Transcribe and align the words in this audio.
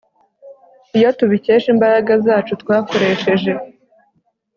iyo 0.97 1.09
tubikesha 1.17 1.67
imbaraga 1.75 2.11
zacu 2.25 2.51
twakoresheje 2.61 3.51